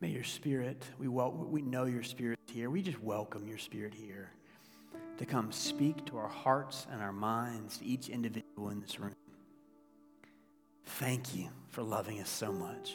[0.00, 2.70] May your spirit, we, wel- we know your spirit here.
[2.70, 4.30] We just welcome your spirit here
[5.18, 9.16] to come speak to our hearts and our minds, to each individual in this room.
[10.84, 12.94] Thank you for loving us so much.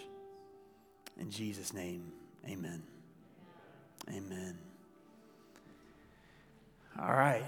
[1.20, 2.12] In Jesus' name,
[2.48, 2.82] amen.
[4.10, 4.58] Amen.
[7.00, 7.46] All right.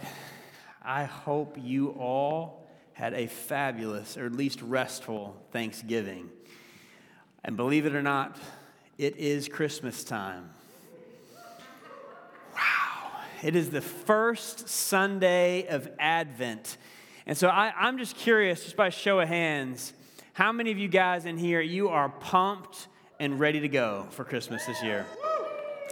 [0.83, 6.29] I hope you all had a fabulous, or at least restful, Thanksgiving.
[7.43, 8.37] And believe it or not,
[8.97, 10.49] it is Christmas time.
[12.53, 13.11] Wow.
[13.43, 16.77] It is the first Sunday of Advent.
[17.25, 19.93] And so I, am just curious, just by show of hands,
[20.33, 22.87] how many of you guys in here, you are pumped
[23.19, 25.05] and ready to go for Christmas this year?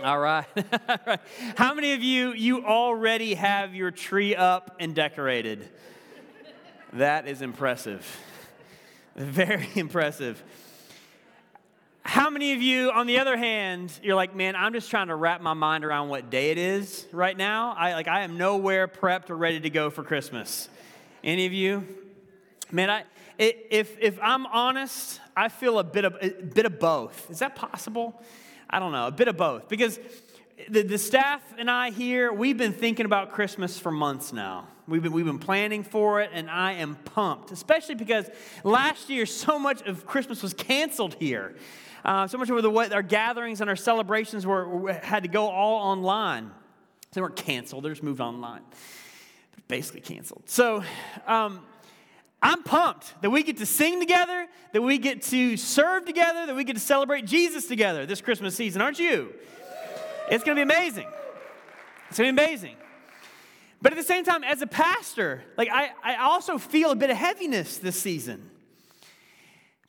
[0.03, 0.45] All right.
[1.55, 5.69] How many of you you already have your tree up and decorated?
[6.93, 8.05] That is impressive.
[9.15, 10.43] Very impressive.
[12.13, 15.15] How many of you, on the other hand, you're like, man, I'm just trying to
[15.15, 17.73] wrap my mind around what day it is right now.
[17.75, 20.69] I like I am nowhere prepped or ready to go for Christmas.
[21.23, 21.87] Any of you?
[22.71, 23.05] Man, I
[23.39, 27.31] if if I'm honest, I feel a bit of a bit of both.
[27.31, 28.21] Is that possible?
[28.69, 29.67] I don't know, a bit of both.
[29.67, 29.99] Because
[30.69, 34.67] the, the staff and I here, we've been thinking about Christmas for months now.
[34.87, 38.29] We've been, we've been planning for it, and I am pumped, especially because
[38.63, 41.55] last year so much of Christmas was canceled here.
[42.03, 45.47] Uh, so much of the, way our gatherings and our celebrations were, had to go
[45.47, 46.51] all online.
[47.13, 48.61] They weren't canceled, they just moved online.
[49.67, 50.43] Basically canceled.
[50.47, 50.83] So,
[51.25, 51.61] um,
[52.41, 56.55] I'm pumped that we get to sing together, that we get to serve together, that
[56.55, 59.33] we get to celebrate Jesus together this Christmas season, aren't you?
[60.29, 61.07] It's going to be amazing.
[62.09, 62.75] It's going to be amazing.
[63.81, 67.09] But at the same time, as a pastor, like I, I also feel a bit
[67.09, 68.49] of heaviness this season.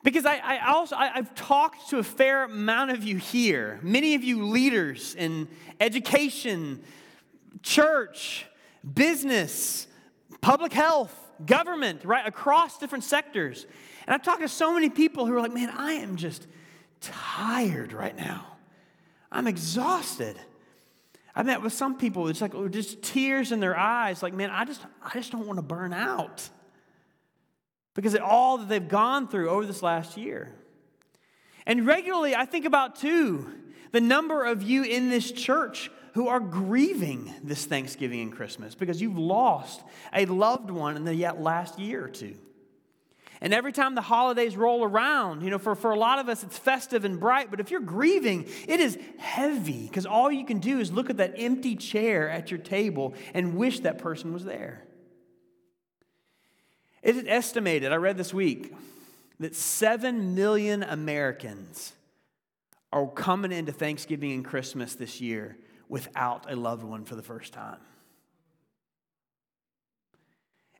[0.04, 4.14] Because I, I also I, I've talked to a fair amount of you here, many
[4.14, 5.48] of you leaders in
[5.80, 6.82] education,
[7.62, 8.46] church,
[8.92, 9.86] business,
[10.42, 11.12] public health,
[11.44, 13.66] government, right, across different sectors.
[14.06, 16.46] And I've talked to so many people who are like, man, I am just
[17.00, 18.46] tired right now.
[19.32, 20.36] I'm exhausted.
[21.34, 24.50] I met with some people, it's like oh, just tears in their eyes, like, man,
[24.50, 26.46] I just, I just don't want to burn out.
[27.94, 30.52] Because of all that they've gone through over this last year.
[31.66, 33.50] And regularly, I think about too
[33.92, 39.00] the number of you in this church who are grieving this Thanksgiving and Christmas because
[39.00, 39.82] you've lost
[40.12, 42.34] a loved one in the yet last year or two.
[43.40, 46.42] And every time the holidays roll around, you know, for, for a lot of us,
[46.42, 50.60] it's festive and bright, but if you're grieving, it is heavy because all you can
[50.60, 54.44] do is look at that empty chair at your table and wish that person was
[54.44, 54.84] there.
[57.04, 58.74] It is estimated, I read this week,
[59.38, 61.92] that 7 million Americans
[62.92, 67.52] are coming into Thanksgiving and Christmas this year without a loved one for the first
[67.52, 67.78] time.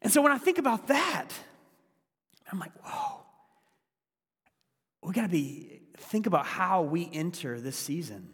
[0.01, 1.29] And so when I think about that,
[2.51, 3.21] I'm like, whoa.
[5.03, 8.31] We got to be think about how we enter this season.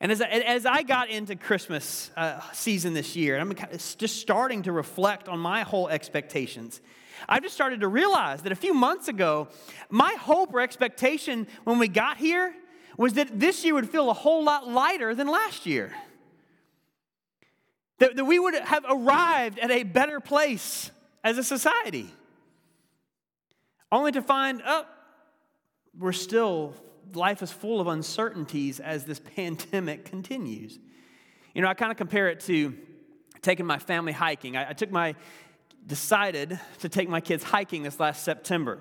[0.00, 3.52] And as I, as I got into Christmas uh, season this year, I'm
[3.96, 6.80] just starting to reflect on my whole expectations.
[7.28, 9.48] I've just started to realize that a few months ago,
[9.90, 12.54] my hope or expectation when we got here
[12.96, 15.92] was that this year would feel a whole lot lighter than last year.
[17.98, 20.92] That, that we would have arrived at a better place
[21.24, 22.06] as a society.
[23.90, 24.84] Only to find, oh,
[25.98, 26.74] we're still,
[27.14, 30.78] life is full of uncertainties as this pandemic continues.
[31.54, 32.74] You know, I kind of compare it to
[33.42, 34.56] taking my family hiking.
[34.56, 35.14] I, I took my,
[35.86, 38.80] decided to take my kids hiking this last September.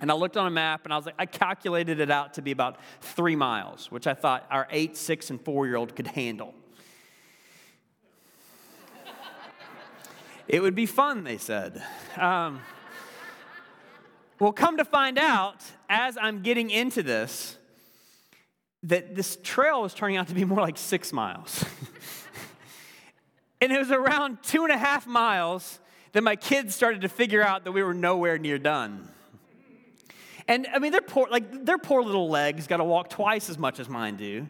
[0.00, 2.42] And I looked on a map and I was like, I calculated it out to
[2.42, 6.06] be about three miles, which I thought our eight, six, and four year old could
[6.06, 6.54] handle.
[10.46, 11.82] it would be fun, they said.
[12.16, 12.60] Um,
[14.38, 17.56] well, come to find out, as I'm getting into this,
[18.84, 21.64] that this trail was turning out to be more like six miles.
[23.60, 25.80] and it was around two and a half miles
[26.12, 29.08] that my kids started to figure out that we were nowhere near done.
[30.46, 33.58] And I mean, their poor, like their poor little legs got to walk twice as
[33.58, 34.46] much as mine do.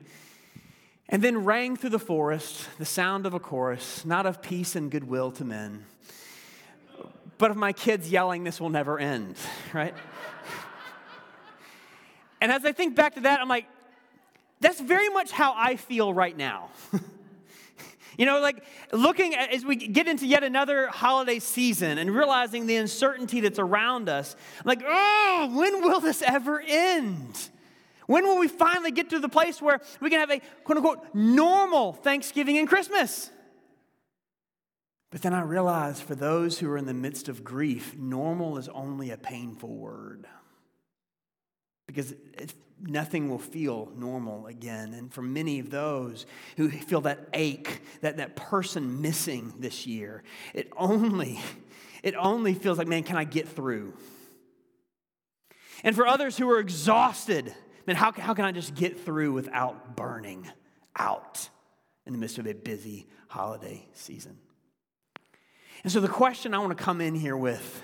[1.09, 4.91] And then rang through the forest the sound of a chorus, not of peace and
[4.91, 5.87] goodwill to men,
[7.39, 9.37] but of my kids yelling, This will never end,
[9.73, 9.95] right?
[12.41, 13.67] And as I think back to that, I'm like,
[14.61, 16.71] that's very much how I feel right now.
[18.19, 22.67] You know, like looking at, as we get into yet another holiday season and realizing
[22.67, 27.49] the uncertainty that's around us, like, oh, when will this ever end?
[28.07, 31.15] When will we finally get to the place where we can have a quote unquote
[31.15, 33.31] normal Thanksgiving and Christmas?
[35.11, 38.69] But then I realized for those who are in the midst of grief, normal is
[38.69, 40.27] only a painful word
[41.89, 42.15] because
[42.81, 44.95] nothing will feel normal again.
[44.95, 46.27] And for many of those
[46.57, 50.23] who feel that ache, that, that person missing this year,
[50.55, 51.41] it only,
[52.03, 53.95] it only feels like, man, can I get through?
[55.83, 57.53] And for others who are exhausted,
[57.87, 60.49] man, how, how can I just get through without burning
[60.95, 61.49] out
[62.07, 64.39] in the midst of a busy holiday season?
[65.85, 67.83] And so the question I want to come in here with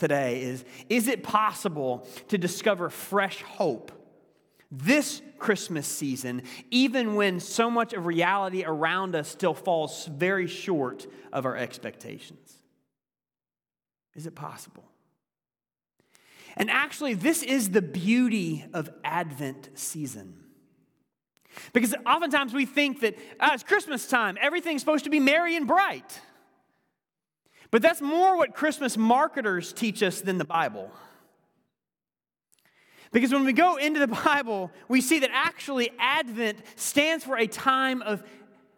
[0.00, 3.92] today is Is it possible to discover fresh hope
[4.72, 11.06] this Christmas season, even when so much of reality around us still falls very short
[11.32, 12.56] of our expectations?
[14.14, 14.84] Is it possible?
[16.56, 20.36] And actually, this is the beauty of Advent season.
[21.72, 25.66] Because oftentimes we think that ah, it's Christmas time, everything's supposed to be merry and
[25.66, 26.20] bright.
[27.70, 30.90] But that's more what Christmas marketers teach us than the Bible.
[33.12, 37.46] Because when we go into the Bible, we see that actually Advent stands for a
[37.46, 38.22] time of,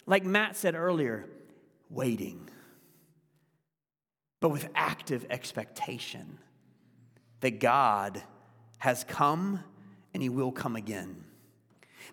[0.07, 1.27] like Matt said earlier,
[1.91, 2.49] waiting,
[4.41, 6.39] but with active expectation
[7.41, 8.23] that God
[8.79, 9.63] has come
[10.15, 11.25] and he will come again.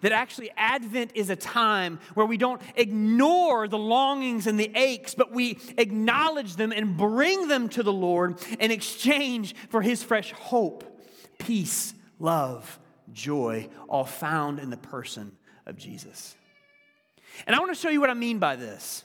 [0.02, 5.16] That actually, Advent is a time where we don't ignore the longings and the aches,
[5.16, 10.32] but we acknowledge them and bring them to the Lord in exchange for his fresh
[10.32, 10.84] hope,
[11.38, 12.80] peace, love,
[13.12, 16.36] joy, all found in the person of Jesus.
[17.48, 19.04] And I want to show you what I mean by this.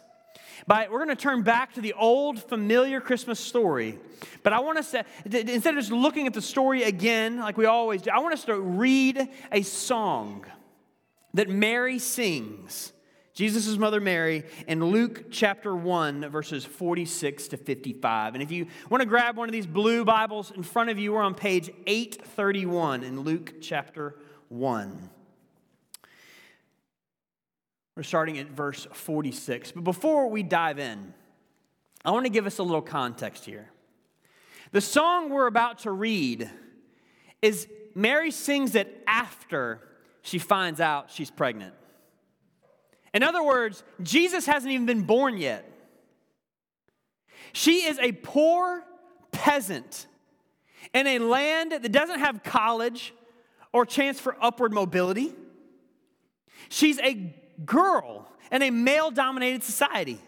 [0.67, 3.99] By, we're going to turn back to the old familiar Christmas story.
[4.43, 7.67] But I want us to, instead of just looking at the story again, like we
[7.67, 10.47] always do, I want us to read a song
[11.35, 12.93] that Mary sings,
[13.35, 18.35] Jesus' mother Mary, in Luke chapter 1, verses 46 to 55.
[18.35, 21.13] And if you want to grab one of these blue Bibles in front of you,
[21.13, 24.17] we're on page 831 in Luke chapter
[24.49, 25.11] 1.
[27.97, 29.73] We're starting at verse 46.
[29.73, 31.15] But before we dive in,
[32.05, 33.71] I want to give us a little context here.
[34.73, 36.51] The song we're about to read
[37.43, 39.81] is Mary sings it after
[40.25, 41.75] she finds out she's pregnant.
[43.13, 45.71] In other words, Jesus hasn't even been born yet.
[47.53, 48.83] She is a poor
[49.31, 50.07] peasant
[50.95, 53.13] in a land that doesn't have college
[53.73, 55.35] or chance for upward mobility.
[56.71, 57.35] She's a
[57.65, 60.21] girl in a male dominated society.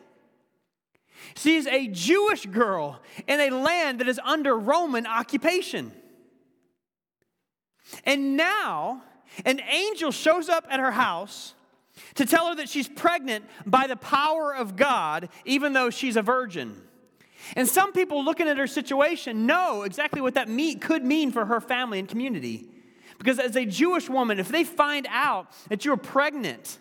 [1.37, 5.91] She's a Jewish girl in a land that is under Roman occupation.
[8.05, 9.03] And now,
[9.45, 11.55] an angel shows up at her house
[12.15, 16.23] to tell her that she's pregnant by the power of God, even though she's a
[16.23, 16.83] virgin.
[17.55, 21.45] And some people looking at her situation know exactly what that mean, could mean for
[21.45, 22.69] her family and community.
[23.19, 26.79] Because as a Jewish woman, if they find out that you're pregnant,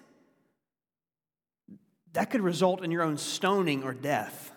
[2.13, 4.51] that could result in your own stoning or death.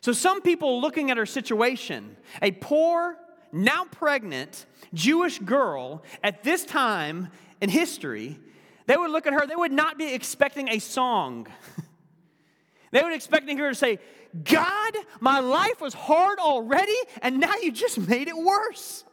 [0.00, 3.16] So, some people looking at her situation, a poor,
[3.64, 7.28] now pregnant Jewish girl at this time
[7.60, 8.38] in history,
[8.86, 11.46] they would look at her, they would not be expecting a song.
[12.92, 13.98] they would expecting her to say,
[14.44, 19.04] God, my life was hard already, and now you just made it worse.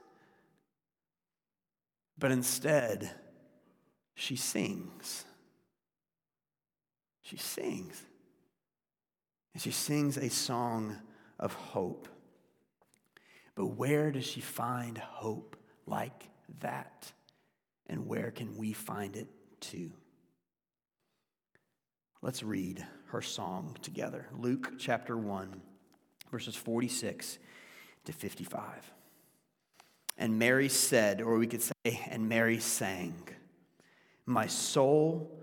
[2.17, 3.11] But instead,
[4.15, 5.25] she sings.
[7.23, 8.01] She sings.
[9.53, 10.97] And she sings a song
[11.39, 12.07] of hope.
[13.55, 15.55] But where does she find hope
[15.85, 16.29] like
[16.61, 17.11] that?
[17.87, 19.27] And where can we find it
[19.59, 19.91] too?
[22.21, 24.27] Let's read her song together.
[24.37, 25.61] Luke chapter 1,
[26.31, 27.37] verses 46
[28.05, 28.91] to 55.
[30.17, 33.15] And Mary said, or we could say, and Mary sang,
[34.25, 35.42] My soul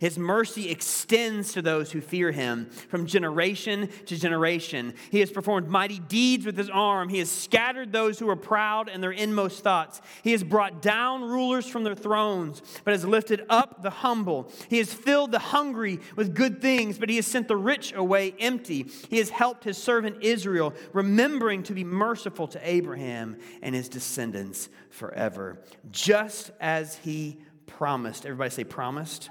[0.00, 4.94] His mercy extends to those who fear him from generation to generation.
[5.10, 7.08] He has performed mighty deeds with his arm.
[7.08, 10.00] He has scattered those who are proud in their inmost thoughts.
[10.22, 14.52] He has brought down rulers from their thrones, but has lifted up the humble.
[14.68, 18.34] He has filled the hungry with good things, but he has sent the rich away
[18.38, 18.86] empty.
[19.08, 24.68] He has helped his servant Israel, remembering to be merciful to Abraham and his descendants
[24.90, 25.58] forever,
[25.90, 28.26] just as he promised.
[28.26, 29.30] Everybody say, promised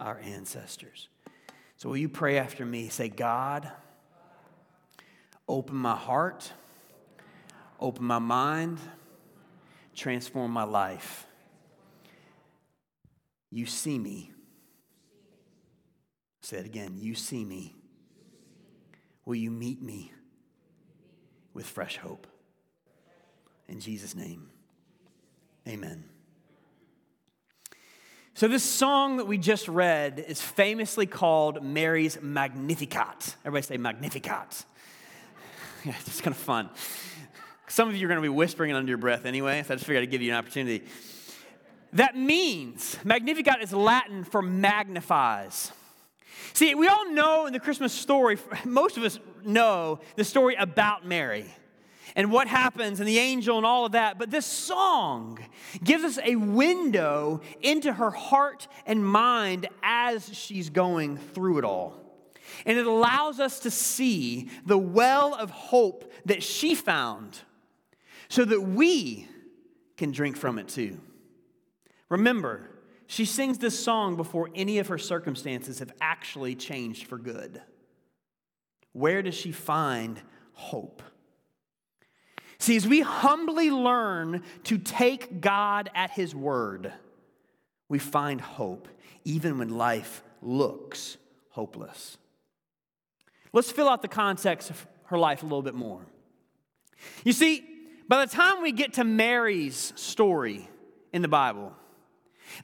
[0.00, 1.08] our ancestors.
[1.76, 2.88] So, will you pray after me?
[2.88, 3.70] Say, God,
[5.46, 6.52] open my heart,
[7.78, 8.78] open my mind,
[9.94, 11.26] transform my life.
[13.50, 14.32] You see me.
[16.42, 16.96] Say it again.
[16.98, 17.74] You see me.
[19.24, 20.12] Will you meet me
[21.52, 22.26] with fresh hope?
[23.68, 24.48] In Jesus' name,
[25.68, 26.04] amen.
[28.38, 33.34] So, this song that we just read is famously called Mary's Magnificat.
[33.44, 34.64] Everybody say Magnificat.
[35.84, 36.70] Yeah, it's kind of fun.
[37.66, 39.76] Some of you are going to be whispering it under your breath anyway, so I
[39.76, 40.86] just figured I'd give you an opportunity.
[41.94, 45.72] That means, Magnificat is Latin for magnifies.
[46.52, 51.04] See, we all know in the Christmas story, most of us know the story about
[51.04, 51.46] Mary
[52.16, 54.18] and what happens and the angel and all of that.
[54.18, 55.38] But this song
[55.82, 61.94] gives us a window into her heart and mind as she's going through it all.
[62.64, 67.38] And it allows us to see the well of hope that she found
[68.28, 69.28] so that we
[69.96, 71.00] can drink from it too.
[72.08, 72.70] Remember,
[73.06, 77.60] she sings this song before any of her circumstances have actually changed for good.
[78.92, 80.20] Where does she find
[80.52, 81.02] hope?
[82.60, 86.92] See, as we humbly learn to take God at His word,
[87.88, 88.88] we find hope
[89.24, 91.16] even when life looks
[91.50, 92.18] hopeless.
[93.52, 96.00] Let's fill out the context of her life a little bit more.
[97.24, 97.64] You see,
[98.08, 100.68] by the time we get to Mary's story
[101.12, 101.72] in the Bible,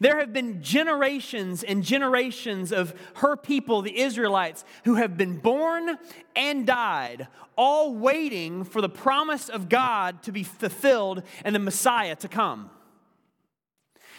[0.00, 5.98] there have been generations and generations of her people, the Israelites, who have been born
[6.34, 12.16] and died, all waiting for the promise of God to be fulfilled and the Messiah
[12.16, 12.70] to come.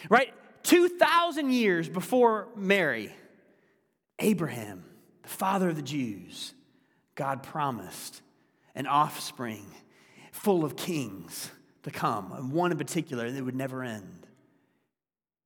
[0.10, 0.34] Right?
[0.64, 3.14] 2,000 years before Mary,
[4.20, 4.86] Abraham,
[5.24, 6.54] the father of the Jews,
[7.16, 8.22] God promised
[8.74, 9.66] an offspring
[10.32, 11.52] full of kings
[11.84, 14.25] to come, and one in particular that would never end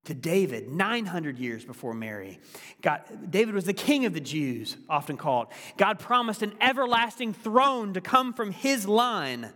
[0.05, 2.39] to David 900 years before Mary.
[2.81, 5.47] God, David was the king of the Jews, often called.
[5.77, 9.51] God promised an everlasting throne to come from his line.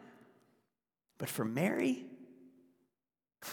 [1.18, 2.06] But for Mary,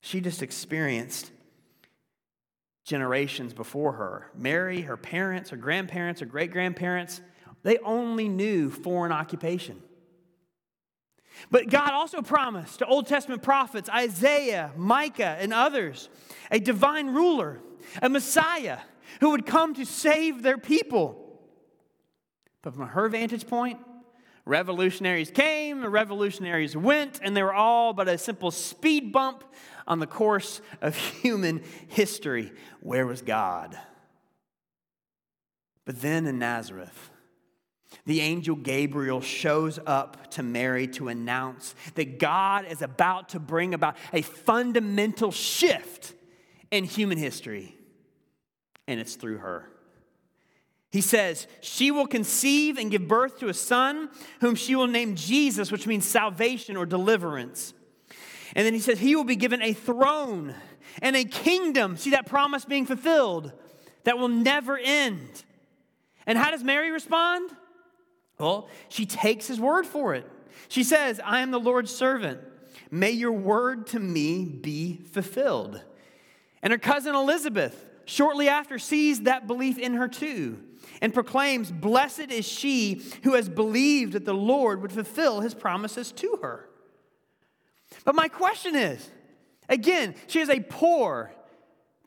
[0.00, 1.30] she just experienced
[2.84, 4.30] generations before her.
[4.36, 7.20] Mary, her parents, her grandparents, her great grandparents,
[7.62, 9.82] they only knew foreign occupation.
[11.50, 16.08] But God also promised to Old Testament prophets, Isaiah, Micah, and others,
[16.50, 17.60] a divine ruler,
[18.02, 18.78] a Messiah
[19.20, 21.20] who would come to save their people.
[22.62, 23.78] But from her vantage point,
[24.44, 29.44] revolutionaries came, revolutionaries went, and they were all but a simple speed bump
[29.86, 32.52] on the course of human history.
[32.80, 33.78] Where was God?
[35.84, 37.10] But then in Nazareth,
[38.06, 43.74] the angel Gabriel shows up to Mary to announce that God is about to bring
[43.74, 46.14] about a fundamental shift
[46.70, 47.76] in human history,
[48.86, 49.70] and it's through her.
[50.90, 54.10] He says, She will conceive and give birth to a son,
[54.40, 57.74] whom she will name Jesus, which means salvation or deliverance.
[58.54, 60.54] And then he says, He will be given a throne
[61.02, 61.96] and a kingdom.
[61.96, 63.52] See that promise being fulfilled
[64.04, 65.44] that will never end.
[66.26, 67.50] And how does Mary respond?
[68.38, 70.30] Well, she takes his word for it.
[70.68, 72.40] She says, I am the Lord's servant.
[72.90, 75.82] May your word to me be fulfilled.
[76.62, 80.58] And her cousin Elizabeth, shortly after, sees that belief in her too
[81.00, 86.12] and proclaims, Blessed is she who has believed that the Lord would fulfill his promises
[86.12, 86.68] to her.
[88.04, 89.10] But my question is
[89.68, 91.32] again, she is a poor,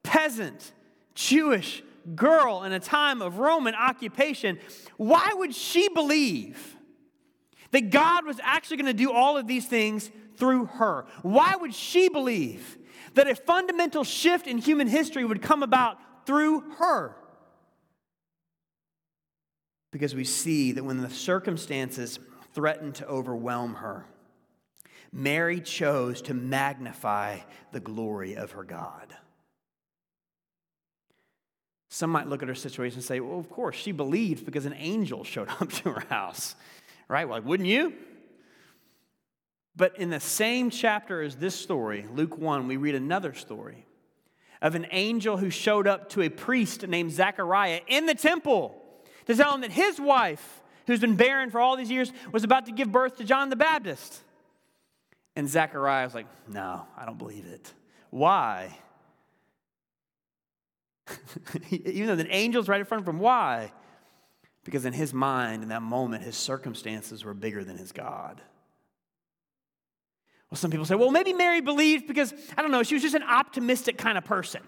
[0.04, 0.74] peasant,
[1.16, 1.84] Jewish
[2.16, 4.60] girl in a time of Roman occupation,
[4.98, 6.76] why would she believe
[7.72, 11.06] that God was actually going to do all of these things through her?
[11.22, 12.78] Why would she believe
[13.16, 17.16] that a fundamental shift in human history would come about through her?
[19.92, 22.20] Because we see that when the circumstances
[22.54, 24.06] threatened to overwhelm her,
[25.12, 27.40] Mary chose to magnify
[27.72, 29.16] the glory of her God.
[31.90, 34.76] Some might look at her situation and say, well, of course, she believed because an
[34.78, 36.56] angel showed up to her house,
[37.08, 37.28] right?
[37.28, 37.94] Well, like, wouldn't you?
[39.76, 43.86] But in the same chapter as this story, Luke 1, we read another story
[44.62, 48.84] of an angel who showed up to a priest named Zechariah in the temple
[49.28, 52.66] to tell him that his wife, who's been barren for all these years, was about
[52.66, 54.20] to give birth to John the Baptist.
[55.36, 57.72] And Zechariah was like, No, I don't believe it.
[58.10, 58.76] Why?
[61.70, 63.72] Even though the angel's right in front of him, why?
[64.64, 68.42] Because in his mind, in that moment, his circumstances were bigger than his God.
[70.50, 73.16] Well, some people say, well, maybe Mary believed because, I don't know, she was just
[73.16, 74.62] an optimistic kind of person.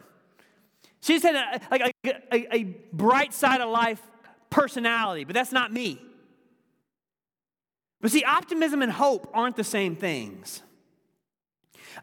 [1.01, 4.01] She just had a, like a, a, a bright side of life
[4.49, 6.01] personality, but that's not me.
[8.01, 10.61] But see, optimism and hope aren't the same things.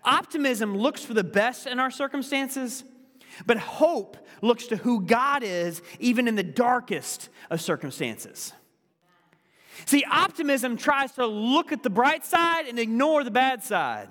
[0.04, 2.84] Optimism looks for the best in our circumstances,
[3.44, 8.52] but hope looks to who God is, even in the darkest of circumstances.
[9.84, 14.08] See, optimism tries to look at the bright side and ignore the bad side.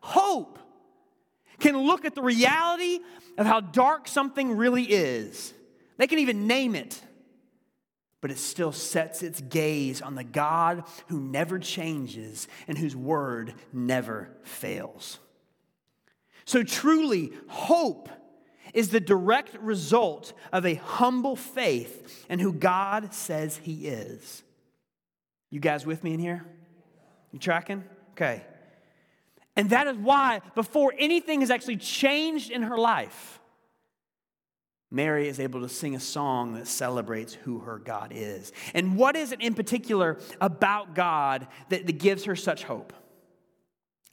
[0.00, 0.58] Hope
[1.60, 3.00] can look at the reality
[3.38, 5.54] of how dark something really is.
[5.96, 7.00] They can even name it,
[8.20, 13.54] but it still sets its gaze on the God who never changes and whose word
[13.72, 15.18] never fails.
[16.44, 18.08] So, truly, hope
[18.72, 24.42] is the direct result of a humble faith in who God says He is.
[25.50, 26.44] You guys with me in here?
[27.32, 27.84] You tracking?
[28.12, 28.42] Okay.
[29.56, 33.38] And that is why, before anything has actually changed in her life,
[34.90, 38.52] Mary is able to sing a song that celebrates who her God is.
[38.74, 42.92] And what is it in particular about God that, that gives her such hope?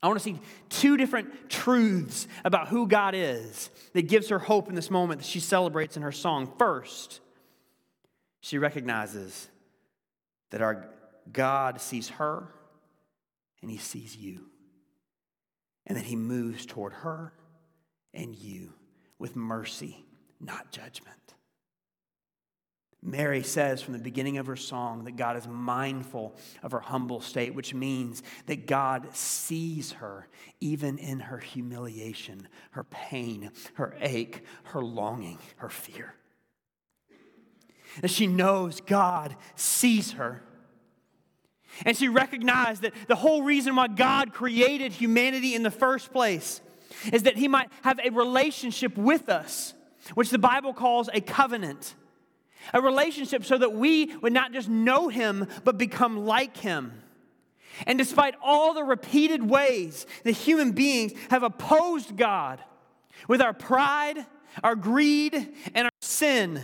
[0.01, 0.39] I want to see
[0.69, 5.27] two different truths about who God is that gives her hope in this moment that
[5.27, 6.53] she celebrates in her song.
[6.57, 7.19] First,
[8.39, 9.49] she recognizes
[10.51, 10.87] that our
[11.31, 12.47] God sees her
[13.61, 14.45] and he sees you.
[15.85, 17.33] And that he moves toward her
[18.13, 18.73] and you
[19.17, 20.05] with mercy,
[20.39, 21.33] not judgment.
[23.01, 27.21] Mary says from the beginning of her song that God is mindful of her humble
[27.21, 30.27] state, which means that God sees her
[30.59, 36.13] even in her humiliation, her pain, her ache, her longing, her fear.
[38.01, 40.43] That she knows God sees her
[41.85, 46.61] and she recognized that the whole reason why God created humanity in the first place
[47.13, 49.73] is that he might have a relationship with us,
[50.15, 51.95] which the Bible calls a covenant.
[52.73, 56.93] A relationship so that we would not just know him, but become like him.
[57.85, 62.63] And despite all the repeated ways that human beings have opposed God
[63.27, 64.25] with our pride,
[64.63, 65.33] our greed,
[65.73, 66.61] and our sin,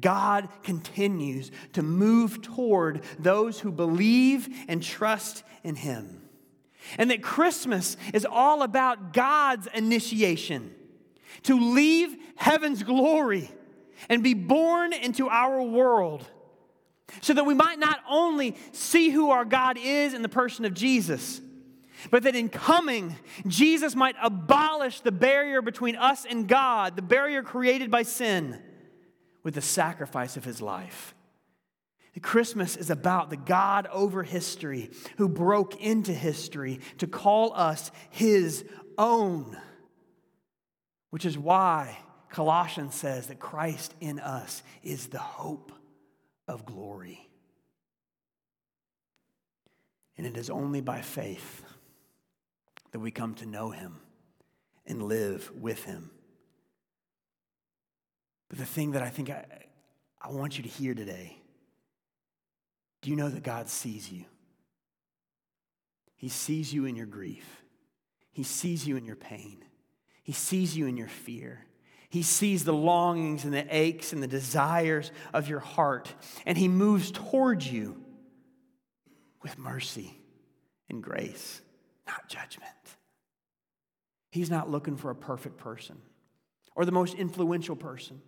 [0.00, 6.22] God continues to move toward those who believe and trust in Him.
[6.98, 10.74] And that Christmas is all about God's initiation
[11.44, 13.50] to leave heaven's glory
[14.08, 16.26] and be born into our world
[17.20, 20.74] so that we might not only see who our God is in the person of
[20.74, 21.40] Jesus,
[22.10, 27.42] but that in coming, Jesus might abolish the barrier between us and God, the barrier
[27.42, 28.60] created by sin
[29.42, 31.14] with the sacrifice of his life.
[32.22, 38.64] Christmas is about the God over history who broke into history to call us his
[38.96, 39.56] own,
[41.10, 41.98] which is why
[42.36, 45.72] Colossians says that Christ in us is the hope
[46.46, 47.26] of glory.
[50.18, 51.64] And it is only by faith
[52.92, 53.96] that we come to know him
[54.86, 56.10] and live with him.
[58.50, 59.46] But the thing that I think I,
[60.20, 61.38] I want you to hear today
[63.00, 64.26] do you know that God sees you?
[66.16, 67.62] He sees you in your grief,
[68.30, 69.64] He sees you in your pain,
[70.22, 71.64] He sees you in your fear.
[72.16, 76.14] He sees the longings and the aches and the desires of your heart,
[76.46, 78.02] and He moves towards you
[79.42, 80.18] with mercy
[80.88, 81.60] and grace,
[82.06, 82.72] not judgment.
[84.30, 85.98] He's not looking for a perfect person
[86.74, 88.22] or the most influential person.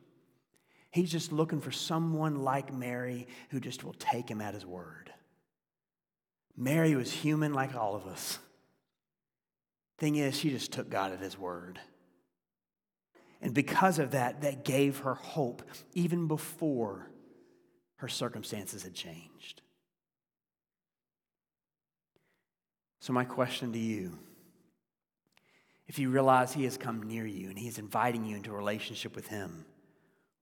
[0.90, 5.11] He's just looking for someone like Mary who just will take him at his word.
[6.55, 8.38] Mary was human like all of us.
[9.96, 11.81] Thing is, she just took God at his word.
[13.40, 15.62] And because of that, that gave her hope
[15.94, 17.11] even before
[17.96, 19.62] her circumstances had changed.
[23.01, 24.18] So, my question to you
[25.87, 29.14] if you realize He has come near you and He's inviting you into a relationship
[29.14, 29.64] with Him,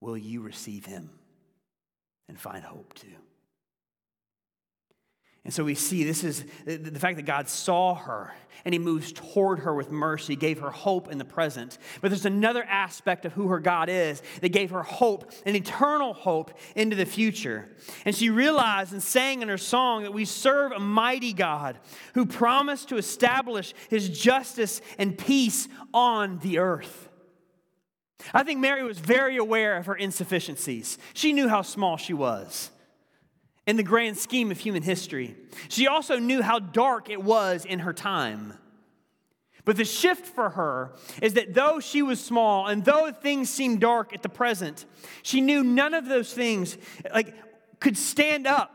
[0.01, 1.11] will you receive him
[2.29, 3.17] and find hope too?
[5.47, 9.13] And so we see this is the fact that God saw her and he moves
[9.13, 11.79] toward her with mercy, gave her hope in the present.
[12.01, 16.15] But there's another aspect of who her God is that gave her hope, an eternal
[16.15, 17.69] hope into the future.
[18.05, 21.79] And she realized and sang in her song that we serve a mighty God
[22.15, 27.09] who promised to establish his justice and peace on the earth.
[28.35, 30.99] I think Mary was very aware of her insufficiencies.
[31.15, 32.73] She knew how small she was
[33.67, 35.37] in the grand scheme of human history.
[35.69, 38.55] She also knew how dark it was in her time.
[39.65, 43.81] But the shift for her is that though she was small and though things seemed
[43.81, 44.87] dark at the present,
[45.23, 46.79] she knew none of those things
[47.13, 47.35] like
[47.81, 48.73] could stand up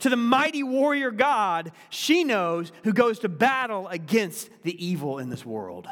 [0.00, 5.30] to the mighty warrior God she knows who goes to battle against the evil in
[5.30, 5.88] this world.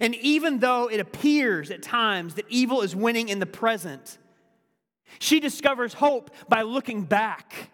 [0.00, 4.16] And even though it appears at times that evil is winning in the present,
[5.18, 7.70] she discovers hope by looking back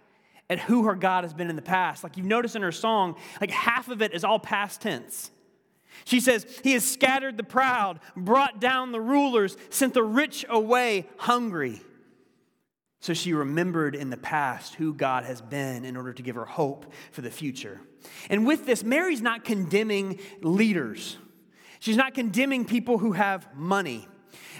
[0.50, 2.02] at who her God has been in the past.
[2.02, 5.30] Like you've noticed in her song, like half of it is all past tense.
[6.04, 11.06] She says, He has scattered the proud, brought down the rulers, sent the rich away
[11.18, 11.80] hungry.
[13.00, 16.44] So she remembered in the past who God has been in order to give her
[16.44, 17.80] hope for the future.
[18.28, 21.16] And with this, Mary's not condemning leaders,
[21.78, 24.08] she's not condemning people who have money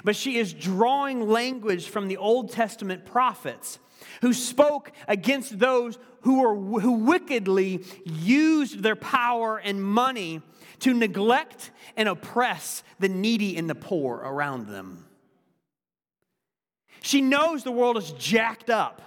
[0.05, 3.79] but she is drawing language from the Old Testament prophets
[4.21, 10.43] who spoke against those who, were, who wickedly used their power and money
[10.81, 15.05] to neglect and oppress the needy and the poor around them.
[17.01, 19.03] She knows the world is jacked up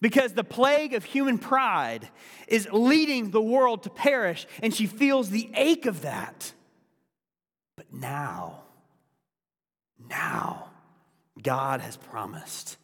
[0.00, 2.08] because the plague of human pride
[2.46, 6.52] is leading the world to perish, and she feels the ache of that.
[7.76, 8.62] But now,
[10.08, 10.68] now,
[11.42, 12.76] God has promised.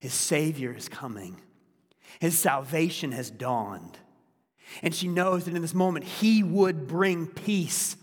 [0.00, 1.40] His Savior is coming.
[2.20, 3.98] His salvation has dawned.
[4.82, 7.96] And she knows that in this moment, He would bring peace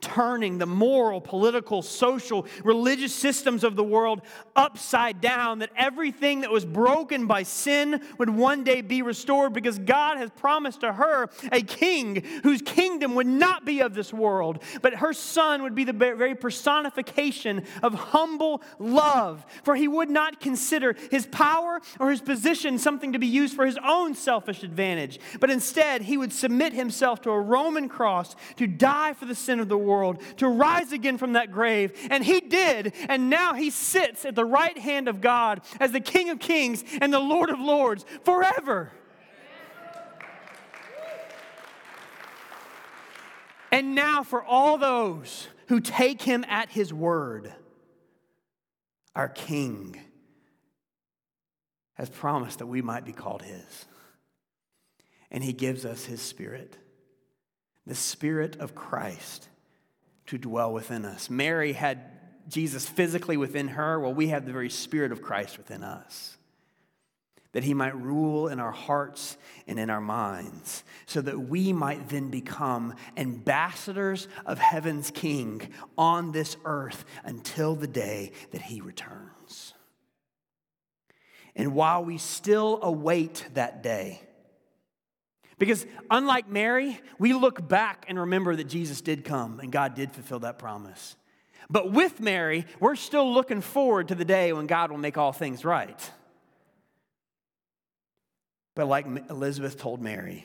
[0.00, 4.22] turning the moral, political, social, religious systems of the world
[4.54, 9.78] upside down, that everything that was broken by sin would one day be restored because
[9.78, 14.62] God has promised to her a king whose kingdom would not be of this world,
[14.82, 19.44] but her son would be the very personification of humble love.
[19.64, 23.66] For he would not consider his power or his position something to be used for
[23.66, 28.66] his own selfish advantage, but instead he would submit himself to a Roman cross to
[28.66, 31.92] die for the sin of the world world to rise again from that grave.
[32.10, 32.92] And he did.
[33.08, 36.84] And now he sits at the right hand of God as the King of Kings
[37.00, 38.92] and the Lord of Lords forever.
[43.70, 47.52] And now, for all those who take him at his word,
[49.14, 50.00] our King
[51.94, 53.86] has promised that we might be called his.
[55.30, 56.78] And he gives us his spirit,
[57.86, 59.47] the spirit of Christ
[60.28, 61.28] to dwell within us.
[61.28, 62.00] Mary had
[62.48, 64.00] Jesus physically within her.
[64.00, 66.36] Well, we have the very Spirit of Christ within us.
[67.52, 72.10] That he might rule in our hearts and in our minds, so that we might
[72.10, 79.72] then become ambassadors of heaven's King on this earth until the day that he returns.
[81.56, 84.22] And while we still await that day,
[85.58, 90.12] because unlike Mary, we look back and remember that Jesus did come and God did
[90.12, 91.16] fulfill that promise.
[91.68, 95.32] But with Mary, we're still looking forward to the day when God will make all
[95.32, 96.10] things right.
[98.74, 100.44] But like Elizabeth told Mary,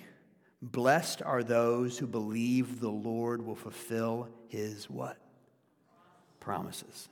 [0.62, 5.18] blessed are those who believe the Lord will fulfill his what?
[6.40, 7.08] Promises.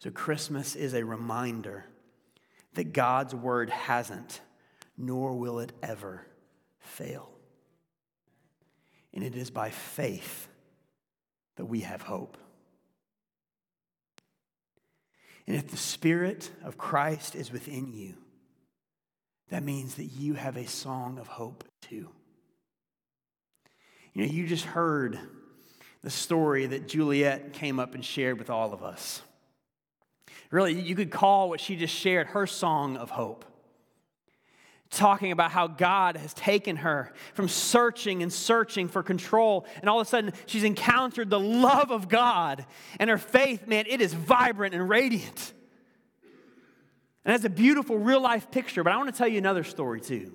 [0.00, 1.84] So Christmas is a reminder
[2.74, 4.40] that God's word hasn't,
[4.98, 6.26] nor will it ever
[6.82, 7.30] fail.
[9.14, 10.48] And it is by faith
[11.56, 12.36] that we have hope.
[15.46, 18.14] And if the Spirit of Christ is within you,
[19.50, 22.08] that means that you have a song of hope too.
[24.14, 25.18] You know, you just heard
[26.02, 29.22] the story that Juliet came up and shared with all of us.
[30.50, 33.44] Really, you could call what she just shared her song of hope
[34.92, 39.66] talking about how God has taken her from searching and searching for control.
[39.80, 42.64] And all of a sudden, she's encountered the love of God.
[43.00, 45.52] And her faith, man, it is vibrant and radiant.
[47.24, 48.84] And that's a beautiful real life picture.
[48.84, 50.32] But I want to tell you another story, too.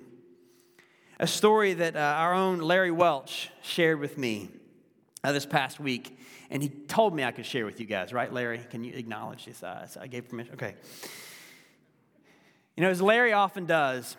[1.20, 4.50] A story that uh, our own Larry Welch shared with me.
[5.24, 6.18] uh, this past week,
[6.50, 8.60] and he told me I could share with you guys, right, Larry?
[8.70, 9.62] Can you acknowledge this?
[9.62, 10.54] Uh, so I gave permission.
[10.54, 10.74] Okay.
[12.76, 14.16] You know, as Larry often does,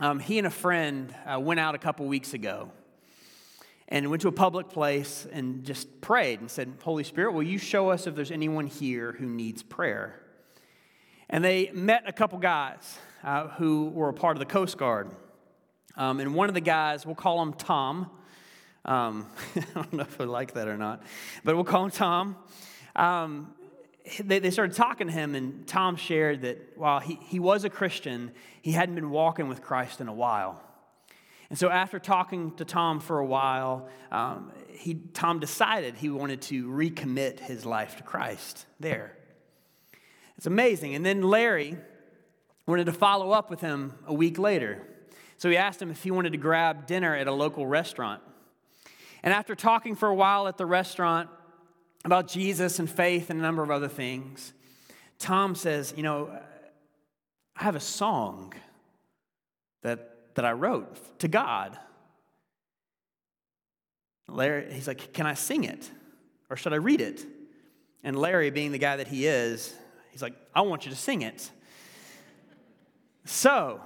[0.00, 2.70] um, he and a friend uh, went out a couple weeks ago
[3.88, 7.56] and went to a public place and just prayed and said, Holy Spirit, will you
[7.56, 10.20] show us if there's anyone here who needs prayer?
[11.30, 15.10] And they met a couple guys uh, who were a part of the Coast Guard.
[15.96, 18.10] Um, and one of the guys, we'll call him Tom.
[18.84, 21.02] Um, I don't know if I like that or not,
[21.42, 22.36] but we'll call him Tom.
[22.94, 23.54] Um,
[24.20, 27.70] they, they started talking to him, and Tom shared that while he, he was a
[27.70, 30.62] Christian, he hadn't been walking with Christ in a while.
[31.48, 36.42] And so, after talking to Tom for a while, um, he, Tom decided he wanted
[36.42, 39.16] to recommit his life to Christ there.
[40.36, 40.94] It's amazing.
[40.94, 41.76] And then Larry
[42.66, 44.82] wanted to follow up with him a week later.
[45.38, 48.22] So he asked him if he wanted to grab dinner at a local restaurant.
[49.22, 51.30] And after talking for a while at the restaurant
[52.06, 54.52] about Jesus and faith and a number of other things,
[55.18, 56.30] Tom says, You know,
[57.56, 58.54] I have a song
[59.82, 61.76] that, that I wrote to God.
[64.28, 65.90] Larry, he's like, Can I sing it?
[66.48, 67.26] Or should I read it?
[68.04, 69.74] And Larry, being the guy that he is,
[70.12, 71.50] he's like, I want you to sing it.
[73.24, 73.80] So,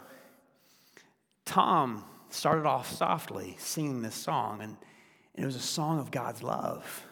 [1.47, 4.77] Tom started off softly singing this song, and,
[5.35, 7.07] and it was a song of God's love.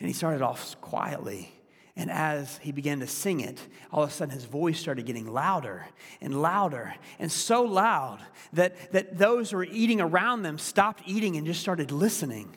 [0.00, 1.52] And he started off quietly.
[1.94, 3.60] And as he began to sing it,
[3.92, 5.86] all of a sudden his voice started getting louder
[6.20, 8.20] and louder, and so loud
[8.54, 12.56] that, that those who were eating around them stopped eating and just started listening.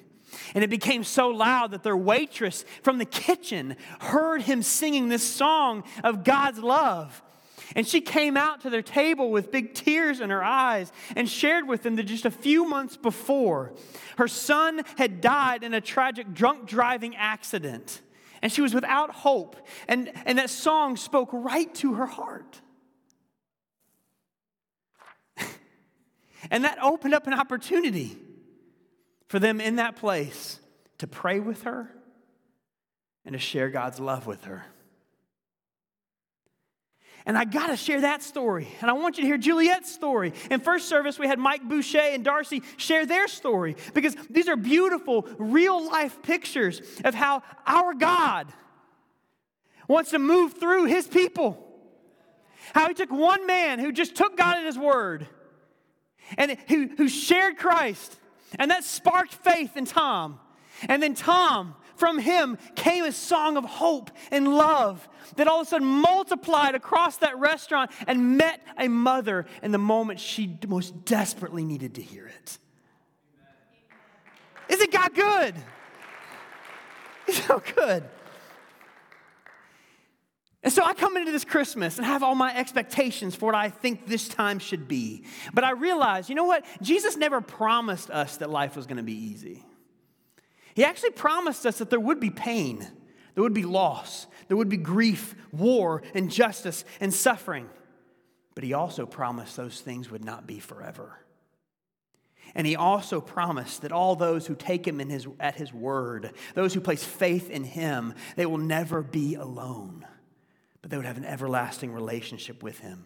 [0.55, 5.23] And it became so loud that their waitress from the kitchen heard him singing this
[5.23, 7.21] song of God's love.
[7.75, 11.67] And she came out to their table with big tears in her eyes and shared
[11.67, 13.73] with them that just a few months before,
[14.17, 18.01] her son had died in a tragic drunk driving accident.
[18.41, 19.55] And she was without hope.
[19.87, 22.59] And, and that song spoke right to her heart.
[26.51, 28.17] and that opened up an opportunity
[29.27, 30.59] for them in that place
[30.99, 31.89] to pray with her
[33.25, 34.65] and to share God's love with her.
[37.25, 38.67] And I got to share that story.
[38.81, 40.33] And I want you to hear Juliet's story.
[40.51, 44.57] In first service, we had Mike Boucher and Darcy share their story because these are
[44.57, 48.51] beautiful, real life pictures of how our God
[49.87, 51.59] wants to move through his people.
[52.73, 55.27] How he took one man who just took God at his word
[56.37, 58.19] and who, who shared Christ,
[58.57, 60.39] and that sparked faith in Tom.
[60.87, 65.67] And then Tom from him came a song of hope and love that all of
[65.67, 71.05] a sudden multiplied across that restaurant and met a mother in the moment she most
[71.05, 72.57] desperately needed to hear it.
[74.67, 75.55] Isn't God good?
[77.25, 78.03] He's so good.
[80.61, 83.69] And so I come into this Christmas and have all my expectations for what I
[83.69, 85.23] think this time should be.
[85.53, 86.65] But I realize, you know what?
[86.81, 89.63] Jesus never promised us that life was going to be easy.
[90.73, 92.87] He actually promised us that there would be pain,
[93.35, 97.69] there would be loss, there would be grief, war, injustice, and suffering.
[98.55, 101.19] But he also promised those things would not be forever.
[102.55, 106.31] And he also promised that all those who take him in his, at his word,
[106.53, 110.05] those who place faith in him, they will never be alone,
[110.81, 113.05] but they would have an everlasting relationship with him.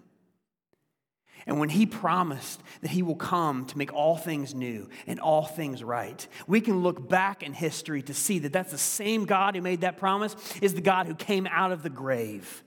[1.48, 5.46] And when he promised that he will come to make all things new and all
[5.46, 9.56] things right, we can look back in history to see that that's the same God
[9.56, 12.64] who made that promise is the God who came out of the grave.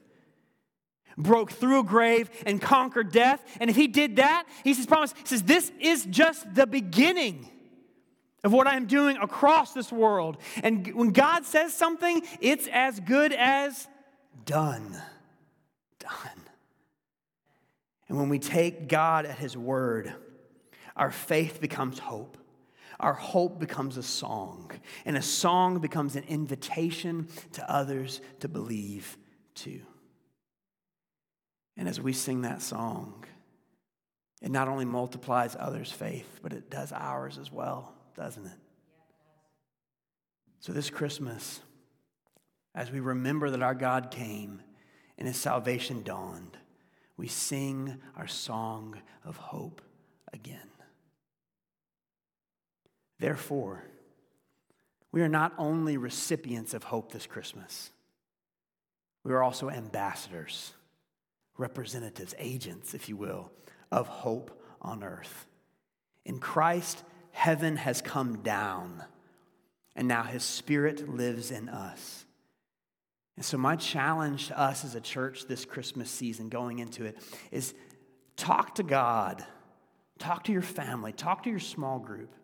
[1.19, 3.45] Broke through a grave and conquered death.
[3.61, 7.51] And if he did that, he says, promise, he says, this is just the beginning
[8.43, 10.39] of what I'm doing across this world.
[10.63, 13.87] And when God says something, it's as good as
[14.47, 14.97] done.
[15.99, 16.40] Done.
[18.11, 20.13] And when we take God at His word,
[20.97, 22.37] our faith becomes hope.
[22.99, 24.73] Our hope becomes a song,
[25.05, 29.17] and a song becomes an invitation to others to believe
[29.55, 29.83] too.
[31.77, 33.25] And as we sing that song,
[34.43, 38.59] it not only multiplies others' faith, but it does ours as well, doesn't it?
[40.59, 41.61] So, this Christmas,
[42.75, 44.63] as we remember that our God came
[45.17, 46.59] and his salvation dawned,
[47.21, 49.83] we sing our song of hope
[50.33, 50.71] again.
[53.19, 53.85] Therefore,
[55.13, 57.91] we are not only recipients of hope this Christmas,
[59.23, 60.73] we are also ambassadors,
[61.59, 63.53] representatives, agents, if you will,
[63.93, 65.47] of hope on earth.
[66.25, 69.05] In Christ, heaven has come down
[69.97, 72.25] And now his spirit lives in us.
[73.37, 77.17] And so, my challenge to us as a church this Christmas season, going into it,
[77.51, 77.75] is
[78.37, 79.45] talk to God,
[80.19, 82.35] talk to your family, talk to your small group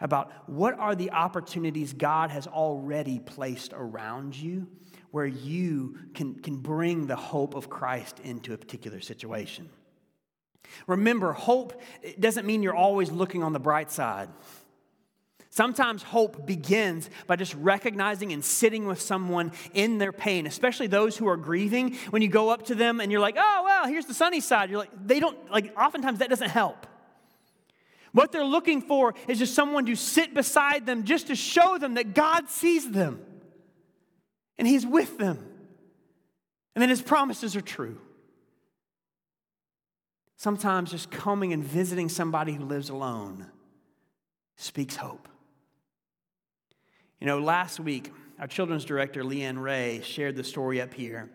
[0.00, 4.66] about what are the opportunities God has already placed around you
[5.10, 9.68] where you can, can bring the hope of Christ into a particular situation.
[10.86, 11.80] Remember, hope
[12.18, 14.28] doesn't mean you're always looking on the bright side.
[15.52, 21.16] Sometimes hope begins by just recognizing and sitting with someone in their pain, especially those
[21.16, 21.96] who are grieving.
[22.10, 24.70] When you go up to them and you're like, oh, well, here's the sunny side,
[24.70, 26.86] you're like, they don't, like, oftentimes that doesn't help.
[28.12, 31.94] What they're looking for is just someone to sit beside them just to show them
[31.94, 33.20] that God sees them
[34.56, 35.46] and He's with them.
[36.76, 38.00] And that His promises are true.
[40.36, 43.46] Sometimes just coming and visiting somebody who lives alone
[44.56, 45.28] speaks hope.
[47.20, 51.28] You know, last week, our children's director, Leanne Ray, shared the story up here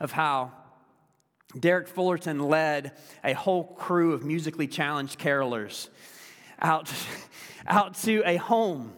[0.00, 0.50] of how
[1.58, 2.90] Derek Fullerton led
[3.22, 5.88] a whole crew of musically challenged carolers
[6.60, 6.92] out,
[7.68, 8.92] out to a home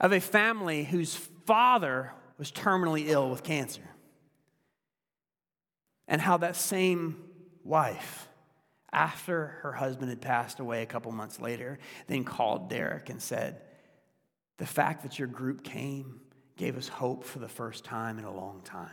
[0.00, 3.82] of a family whose father was terminally ill with cancer.
[6.06, 7.22] And how that same
[7.62, 8.26] wife,
[8.90, 13.60] after her husband had passed away a couple months later, then called Derek and said,
[14.58, 16.20] The fact that your group came
[16.56, 18.90] gave us hope for the first time in a long time.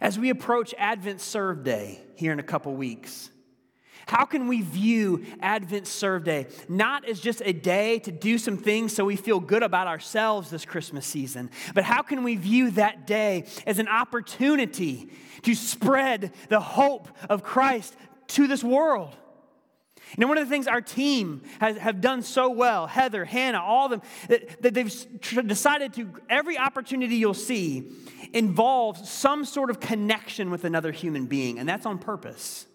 [0.00, 3.30] As we approach Advent Serve Day here in a couple weeks,
[4.06, 8.56] how can we view Advent Serve Day not as just a day to do some
[8.56, 12.70] things so we feel good about ourselves this Christmas season, but how can we view
[12.72, 15.10] that day as an opportunity
[15.42, 17.94] to spread the hope of Christ
[18.28, 19.14] to this world?
[20.16, 23.86] Know, one of the things our team has have done so well, Heather, Hannah, all
[23.86, 27.90] of them, that, that they've decided to, every opportunity you'll see
[28.32, 32.66] involves some sort of connection with another human being, and that's on purpose.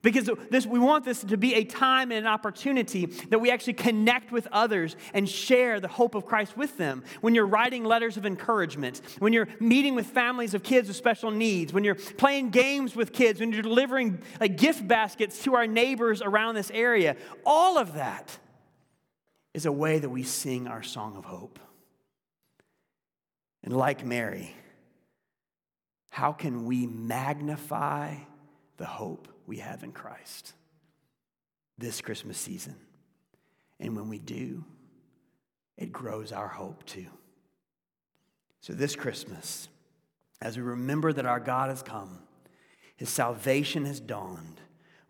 [0.00, 3.72] Because this, we want this to be a time and an opportunity that we actually
[3.72, 7.02] connect with others and share the hope of Christ with them.
[7.20, 11.32] When you're writing letters of encouragement, when you're meeting with families of kids with special
[11.32, 15.66] needs, when you're playing games with kids, when you're delivering like gift baskets to our
[15.66, 18.38] neighbors around this area, all of that
[19.54, 21.58] is a way that we sing our song of hope.
[23.64, 24.54] And like Mary,
[26.10, 28.14] how can we magnify
[28.76, 29.26] the hope?
[29.48, 30.52] We have in Christ
[31.78, 32.76] this Christmas season.
[33.80, 34.64] And when we do,
[35.78, 37.06] it grows our hope too.
[38.60, 39.68] So, this Christmas,
[40.42, 42.18] as we remember that our God has come,
[42.96, 44.60] his salvation has dawned,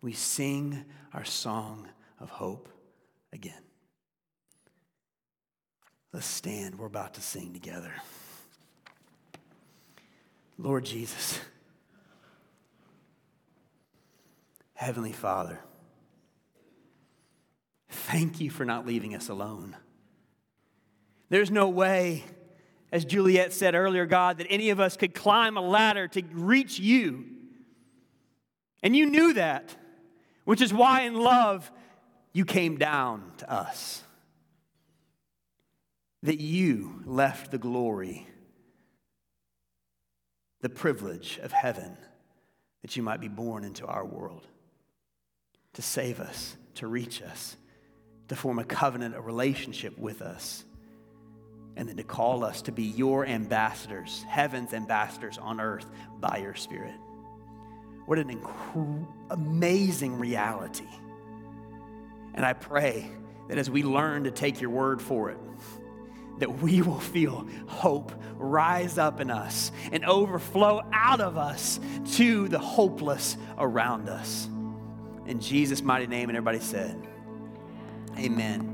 [0.01, 2.69] we sing our song of hope
[3.33, 3.61] again.
[6.13, 6.79] Let's stand.
[6.79, 7.93] We're about to sing together.
[10.57, 11.39] Lord Jesus.
[14.79, 15.59] Heavenly Father,
[17.89, 19.75] thank you for not leaving us alone.
[21.27, 22.23] There's no way,
[22.89, 26.79] as Juliet said earlier, God, that any of us could climb a ladder to reach
[26.79, 27.25] you.
[28.81, 29.75] And you knew that,
[30.45, 31.69] which is why in love
[32.31, 34.01] you came down to us.
[36.23, 38.27] That you left the glory,
[40.61, 41.97] the privilege of heaven,
[42.81, 44.47] that you might be born into our world
[45.73, 47.57] to save us, to reach us,
[48.27, 50.65] to form a covenant, a relationship with us,
[51.75, 55.85] and then to call us to be your ambassadors, heaven's ambassadors on earth
[56.19, 56.95] by your Spirit.
[58.05, 60.87] What an inc- amazing reality.
[62.33, 63.09] And I pray
[63.47, 65.37] that as we learn to take your word for it,
[66.39, 71.79] that we will feel hope rise up in us and overflow out of us
[72.13, 74.47] to the hopeless around us.
[75.29, 76.97] In Jesus' mighty name, and everybody said,
[78.17, 78.65] Amen.